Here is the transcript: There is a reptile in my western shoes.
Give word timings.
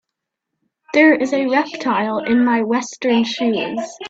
There 0.95 1.13
is 1.13 1.31
a 1.31 1.45
reptile 1.45 2.23
in 2.25 2.43
my 2.43 2.63
western 2.63 3.23
shoes. 3.23 3.81